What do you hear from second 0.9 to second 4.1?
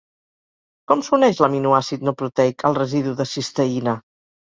Com s'uneix l'aminoàcid no proteic al residu de cisteïna?